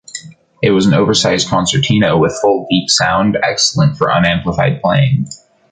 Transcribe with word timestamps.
It 0.63 0.71
was 0.71 0.87
an 0.87 0.95
oversized 0.95 1.47
concertina, 1.47 2.17
with 2.17 2.31
a 2.31 2.41
full 2.41 2.65
deep 2.67 2.89
sound, 2.89 3.37
excellent 3.43 3.97
for 3.99 4.09
un-amplified 4.09 4.81
playing. 4.81 5.27